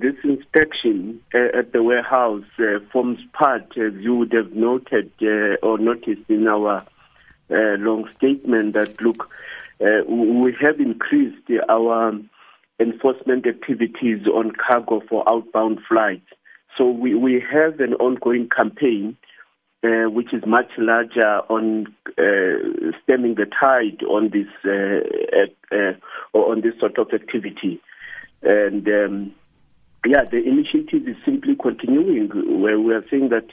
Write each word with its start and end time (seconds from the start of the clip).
This 0.00 0.14
inspection 0.22 1.20
uh, 1.34 1.58
at 1.58 1.72
the 1.72 1.82
warehouse 1.82 2.44
uh, 2.60 2.78
forms 2.92 3.18
part, 3.32 3.76
as 3.76 3.94
you 3.94 4.14
would 4.14 4.32
have 4.32 4.52
noted 4.52 5.10
uh, 5.20 5.56
or 5.60 5.76
noticed 5.76 6.22
in 6.28 6.46
our 6.46 6.86
uh, 7.50 7.76
long 7.78 8.08
statement, 8.16 8.74
that 8.74 9.00
look, 9.00 9.28
uh, 9.80 10.04
we 10.08 10.54
have 10.60 10.78
increased 10.78 11.50
our 11.68 12.12
enforcement 12.78 13.44
activities 13.48 14.24
on 14.28 14.52
cargo 14.52 15.02
for 15.08 15.28
outbound 15.28 15.80
flights. 15.88 16.30
So 16.76 16.88
we, 16.88 17.16
we 17.16 17.42
have 17.52 17.80
an 17.80 17.94
ongoing 17.94 18.48
campaign 18.48 19.16
uh, 19.82 20.10
which 20.10 20.32
is 20.32 20.44
much 20.46 20.70
larger 20.78 21.40
on 21.48 21.86
stemming 23.02 23.34
the 23.34 23.46
tide 23.46 24.04
on 24.08 24.30
this 24.30 24.46
on 26.34 26.60
this 26.60 26.78
sort 26.78 26.98
of 26.98 27.08
activity. 27.12 27.80
And 28.42 28.86
um, 28.88 29.34
yeah, 30.06 30.24
the 30.24 30.42
initiative 30.42 31.06
is 31.08 31.16
simply 31.24 31.56
continuing 31.56 32.28
where 32.60 32.78
we 32.78 32.94
are 32.94 33.04
saying 33.10 33.30
that 33.30 33.48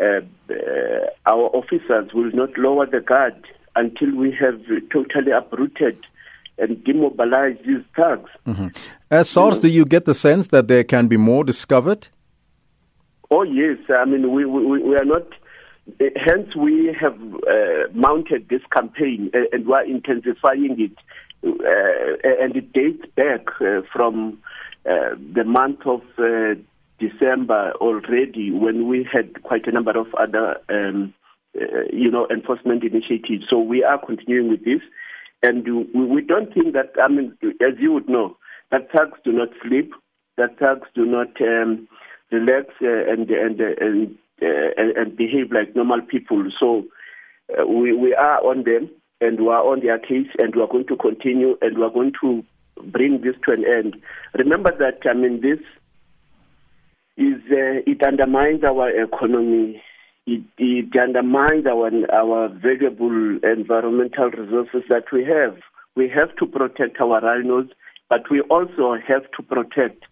uh, 0.00 0.20
uh, 0.52 1.06
our 1.26 1.50
officers 1.54 2.12
will 2.14 2.30
not 2.32 2.56
lower 2.56 2.86
the 2.86 3.00
guard 3.00 3.34
until 3.76 4.14
we 4.14 4.32
have 4.32 4.60
totally 4.90 5.32
uprooted 5.32 5.98
and 6.58 6.82
demobilized 6.84 7.58
these 7.66 7.82
thugs. 7.96 8.30
Mm-hmm. 8.46 8.68
As 9.10 9.28
SARS, 9.28 9.58
do 9.58 9.68
you 9.68 9.84
get 9.84 10.04
the 10.04 10.14
sense 10.14 10.48
that 10.48 10.68
there 10.68 10.84
can 10.84 11.08
be 11.08 11.16
more 11.16 11.44
discovered? 11.44 12.08
Oh 13.30 13.42
yes, 13.42 13.78
I 13.88 14.04
mean 14.04 14.32
we 14.32 14.44
we, 14.44 14.82
we 14.82 14.96
are 14.96 15.04
not. 15.04 15.26
Hence, 15.98 16.54
we 16.54 16.94
have 17.00 17.18
uh, 17.20 17.90
mounted 17.92 18.48
this 18.48 18.62
campaign 18.72 19.30
uh, 19.34 19.40
and 19.50 19.66
we 19.66 19.72
are 19.72 19.84
intensifying 19.84 20.80
it, 20.80 20.96
uh, 21.44 22.42
and 22.42 22.54
it 22.54 22.72
dates 22.72 23.04
back 23.16 23.48
uh, 23.60 23.80
from 23.92 24.38
uh, 24.84 25.14
the 25.34 25.44
month 25.44 25.86
of 25.86 26.02
uh, 26.18 26.54
December 26.98 27.72
already 27.80 28.50
when 28.50 28.88
we 28.88 29.06
had 29.10 29.42
quite 29.42 29.66
a 29.66 29.72
number 29.72 29.96
of 29.98 30.12
other, 30.14 30.56
um, 30.68 31.14
uh, 31.60 31.84
you 31.92 32.10
know, 32.10 32.26
enforcement 32.30 32.82
initiatives. 32.84 33.44
So 33.48 33.58
we 33.58 33.84
are 33.84 34.04
continuing 34.04 34.50
with 34.50 34.64
this, 34.64 34.80
and 35.42 35.64
we, 35.94 36.22
don't 36.22 36.52
think 36.52 36.72
that. 36.74 36.92
I 37.02 37.08
mean, 37.08 37.36
as 37.60 37.74
you 37.78 37.92
would 37.92 38.08
know, 38.08 38.36
that 38.70 38.90
thugs 38.90 39.18
do 39.24 39.32
not 39.32 39.48
sleep, 39.62 39.92
that 40.36 40.58
thugs 40.58 40.88
do 40.94 41.04
not 41.04 41.40
um, 41.40 41.88
relax 42.30 42.66
uh, 42.82 43.10
and 43.10 43.30
and 43.30 43.60
and, 43.60 44.18
uh, 44.40 44.70
and 44.76 44.96
and 44.96 45.16
behave 45.16 45.52
like 45.52 45.76
normal 45.76 46.00
people. 46.02 46.44
So 46.58 46.84
uh, 47.56 47.66
we 47.66 47.92
we 47.92 48.14
are 48.14 48.38
on 48.44 48.64
them 48.64 48.90
and 49.20 49.40
we 49.40 49.48
are 49.48 49.64
on 49.64 49.80
their 49.80 49.98
case, 49.98 50.28
and 50.38 50.54
we 50.54 50.62
are 50.62 50.68
going 50.68 50.86
to 50.88 50.96
continue, 50.96 51.56
and 51.60 51.78
we 51.78 51.84
are 51.84 51.90
going 51.90 52.12
to 52.20 52.44
bring 52.84 53.20
this 53.22 53.34
to 53.44 53.52
an 53.52 53.64
end. 53.64 53.96
Remember 54.34 54.70
that 54.78 55.08
I 55.08 55.14
mean 55.14 55.40
this 55.40 55.60
is 57.16 57.40
uh, 57.50 57.82
it 57.86 58.02
undermines 58.02 58.64
our 58.64 58.90
economy. 58.90 59.82
It, 60.26 60.42
it 60.58 60.96
undermines 60.98 61.66
our 61.66 61.90
our 62.12 62.48
valuable 62.48 63.38
environmental 63.42 64.30
resources 64.30 64.82
that 64.88 65.04
we 65.12 65.24
have. 65.24 65.58
We 65.94 66.08
have 66.08 66.34
to 66.36 66.46
protect 66.46 67.00
our 67.00 67.20
rhinos, 67.20 67.68
but 68.08 68.30
we 68.30 68.40
also 68.42 68.96
have 69.06 69.30
to 69.36 69.42
protect, 69.42 70.04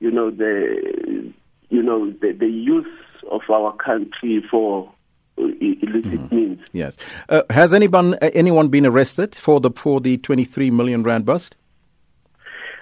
you 0.00 0.10
know, 0.10 0.30
the 0.30 1.32
you 1.68 1.82
know 1.82 2.10
the, 2.10 2.32
the 2.32 2.48
use 2.48 2.86
of 3.30 3.42
our 3.50 3.74
country 3.76 4.44
for 4.50 4.92
illicit 5.38 6.20
mm-hmm. 6.20 6.34
means. 6.34 6.60
Yes. 6.72 6.96
Uh, 7.28 7.42
has 7.50 7.72
anyone 7.72 8.14
anyone 8.14 8.68
been 8.68 8.86
arrested 8.86 9.34
for 9.34 9.60
the 9.60 9.70
for 9.70 10.00
the 10.00 10.18
23 10.18 10.70
million 10.70 11.02
rand 11.02 11.24
bust? 11.24 11.54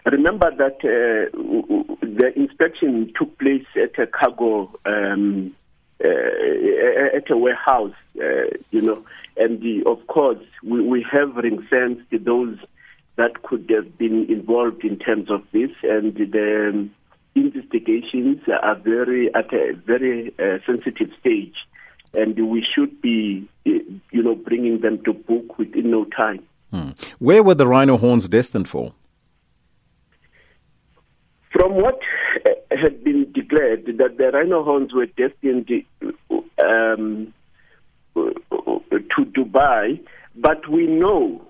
Remember 0.06 0.50
that 0.56 0.76
uh, 0.84 1.36
the 2.02 2.32
inspection 2.36 3.12
took 3.18 3.38
place 3.38 3.66
at 3.76 3.98
a 3.98 4.06
cargo, 4.06 4.70
um, 4.86 5.54
uh, 6.02 7.16
at 7.16 7.30
a 7.30 7.36
warehouse, 7.36 7.94
uh, 8.18 8.56
you 8.70 8.80
know, 8.80 9.04
and 9.36 9.60
the, 9.60 9.82
of 9.86 10.06
course 10.06 10.38
we, 10.62 10.80
we 10.82 11.06
have 11.10 11.36
ring 11.36 11.66
fenced 11.68 12.24
those 12.24 12.56
that 13.16 13.42
could 13.42 13.70
have 13.70 13.98
been 13.98 14.26
involved 14.30 14.82
in 14.84 14.98
terms 14.98 15.30
of 15.30 15.42
this, 15.52 15.70
and 15.82 16.14
the 16.14 16.70
um, 16.70 16.90
investigations 17.34 18.40
are 18.62 18.76
very 18.76 19.32
at 19.34 19.52
a 19.52 19.74
very 19.84 20.32
uh, 20.38 20.58
sensitive 20.64 21.10
stage, 21.20 21.54
and 22.14 22.48
we 22.48 22.66
should 22.74 23.02
be, 23.02 23.46
uh, 23.66 23.70
you 24.10 24.22
know, 24.22 24.34
bringing 24.34 24.80
them 24.80 25.02
to 25.04 25.12
book 25.12 25.58
within 25.58 25.90
no 25.90 26.06
time. 26.06 26.42
Hmm. 26.70 26.90
Where 27.18 27.42
were 27.42 27.54
the 27.54 27.66
rhino 27.66 27.98
horns 27.98 28.28
destined 28.28 28.68
for? 28.68 28.94
From 31.60 31.74
what 31.74 31.98
uh, 32.46 32.52
had 32.70 33.04
been 33.04 33.30
declared, 33.34 33.84
that 33.84 34.16
the 34.16 34.30
rhino 34.32 34.64
horns 34.64 34.94
were 34.94 35.04
destined 35.04 35.68
um, 36.58 37.34
to 38.14 39.24
Dubai, 39.36 40.00
but 40.34 40.66
we 40.70 40.86
know 40.86 41.42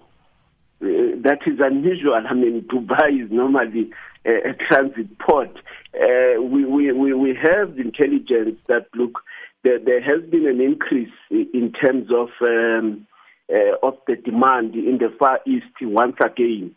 uh, 0.83 1.15
that 1.23 1.39
is 1.47 1.61
unusual. 1.61 2.21
I 2.29 2.35
mean, 2.35 2.63
Dubai 2.63 3.25
is 3.25 3.31
normally 3.31 3.93
a, 4.27 4.51
a 4.51 4.55
transit 4.55 5.17
port. 5.21 5.57
Uh, 5.95 6.43
we, 6.43 6.65
we, 6.65 6.93
we 6.93 7.39
have 7.41 7.79
intelligence 7.79 8.59
that 8.67 8.87
look, 8.97 9.21
there, 9.63 9.79
there 9.79 10.03
has 10.03 10.29
been 10.29 10.49
an 10.49 10.61
increase 10.61 11.15
in 11.31 11.73
terms 11.81 12.09
of 12.11 12.31
um, 12.41 13.07
uh, 13.49 13.87
of 13.87 13.95
the 14.09 14.17
demand 14.17 14.75
in 14.75 14.99
the 14.99 15.15
Far 15.21 15.39
East 15.47 15.67
once 15.81 16.17
again. 16.21 16.75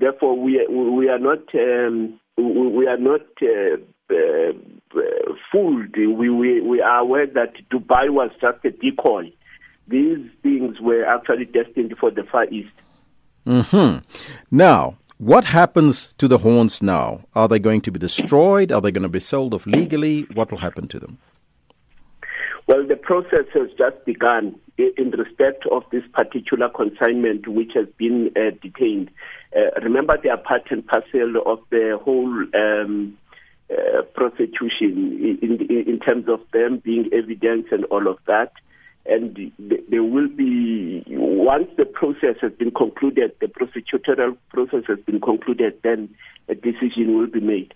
Therefore, 0.00 0.36
we 0.36 0.66
we 0.66 1.08
are 1.08 1.20
not 1.20 1.54
um, 1.54 2.18
we 2.36 2.86
are 2.86 2.98
not 2.98 3.20
uh, 3.42 3.76
uh, 4.10 4.52
fooled. 5.50 5.96
We, 5.96 6.28
we, 6.30 6.60
we 6.60 6.80
are 6.80 7.00
aware 7.00 7.26
that 7.26 7.54
Dubai 7.70 8.10
was 8.10 8.30
just 8.40 8.64
a 8.64 8.70
decoy. 8.70 9.32
These 9.88 10.30
things 10.42 10.80
were 10.80 11.04
actually 11.04 11.44
destined 11.44 11.94
for 11.98 12.10
the 12.10 12.22
Far 12.24 12.46
East. 12.46 12.72
Hmm. 13.44 13.98
Now, 14.50 14.96
what 15.18 15.44
happens 15.44 16.14
to 16.18 16.28
the 16.28 16.38
horns 16.38 16.82
now? 16.82 17.24
Are 17.34 17.48
they 17.48 17.58
going 17.58 17.80
to 17.82 17.92
be 17.92 17.98
destroyed? 17.98 18.72
Are 18.72 18.80
they 18.80 18.92
going 18.92 19.02
to 19.02 19.08
be 19.08 19.20
sold 19.20 19.54
off 19.54 19.66
legally? 19.66 20.22
What 20.34 20.50
will 20.50 20.58
happen 20.58 20.88
to 20.88 20.98
them? 20.98 21.18
Well, 22.72 22.86
the 22.86 22.96
process 22.96 23.44
has 23.52 23.68
just 23.76 24.02
begun 24.06 24.58
in 24.78 25.10
respect 25.10 25.66
of 25.70 25.82
this 25.92 26.04
particular 26.14 26.70
consignment 26.70 27.46
which 27.46 27.72
has 27.74 27.86
been 27.98 28.30
uh, 28.34 28.56
detained. 28.62 29.10
Uh, 29.54 29.78
remember, 29.82 30.16
they 30.22 30.30
are 30.30 30.38
part 30.38 30.62
and 30.70 30.86
parcel 30.86 31.34
of 31.44 31.58
the 31.68 31.98
whole 32.02 32.32
um, 32.54 33.18
uh, 33.70 34.00
prosecution 34.14 35.38
in, 35.42 35.58
in, 35.68 35.86
in, 35.86 36.00
terms 36.00 36.30
of 36.30 36.40
them 36.54 36.80
being 36.82 37.10
evidence 37.12 37.66
and 37.72 37.84
all 37.90 38.08
of 38.08 38.16
that. 38.26 38.52
And 39.04 39.52
there 39.90 40.02
will 40.02 40.28
be, 40.28 41.04
once 41.08 41.68
the 41.76 41.84
process 41.84 42.36
has 42.40 42.52
been 42.52 42.70
concluded, 42.70 43.32
the 43.38 43.48
prosecutorial 43.48 44.38
process 44.48 44.84
has 44.88 44.98
been 45.00 45.20
concluded, 45.20 45.78
then 45.84 46.08
a 46.48 46.54
decision 46.54 47.18
will 47.18 47.26
be 47.26 47.40
made. 47.40 47.74